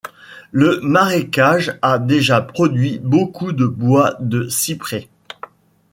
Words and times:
Le 0.51 0.79
marécage 0.81 1.77
a 1.83 1.99
déjà 1.99 2.41
produit 2.41 2.97
beaucoup 2.97 3.51
de 3.51 3.67
bois 3.67 4.15
de 4.19 4.49
cyprès. 4.49 5.09